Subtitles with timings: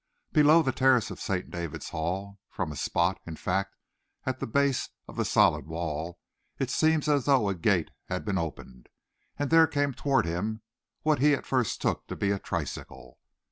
[0.33, 1.51] Below the terrace of St.
[1.51, 3.75] David's Hall from a spot, in fact,
[4.25, 6.17] at the base of the solid wall
[6.57, 8.89] it seemed as though a gate had been opened,
[9.37, 10.63] and there came towards him
[11.03, 13.19] what he at first took to be a tricycle.